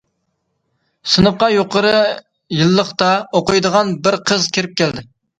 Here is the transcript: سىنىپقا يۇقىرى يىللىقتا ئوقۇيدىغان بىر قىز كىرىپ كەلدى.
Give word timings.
سىنىپقا 1.15 1.49
يۇقىرى 1.55 1.91
يىللىقتا 2.59 3.09
ئوقۇيدىغان 3.41 3.93
بىر 4.07 4.17
قىز 4.31 4.49
كىرىپ 4.57 4.73
كەلدى. 4.83 5.05